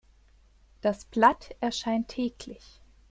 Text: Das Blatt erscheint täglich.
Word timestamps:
Das 0.81 1.05
Blatt 1.05 1.55
erscheint 1.59 2.07
täglich. 2.07 2.81